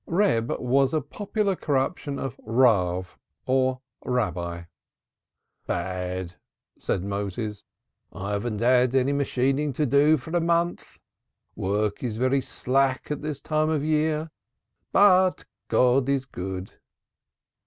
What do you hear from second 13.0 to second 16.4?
at this time of year. But God is